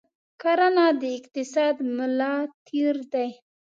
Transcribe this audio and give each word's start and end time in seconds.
کرنه 0.41 0.85
د 1.01 1.03
اقتصاد 1.17 1.75
ملا 1.97 2.35
تیر 2.67 2.95
دی. 3.13 3.29